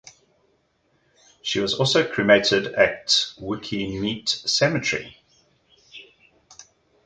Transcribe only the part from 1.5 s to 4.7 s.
was also cremated at Waikumete